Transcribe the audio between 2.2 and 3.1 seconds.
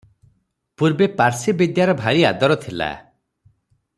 ଆଦର ଥିଲା।